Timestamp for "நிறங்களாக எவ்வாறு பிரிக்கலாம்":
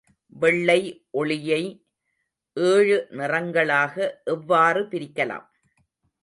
3.11-5.47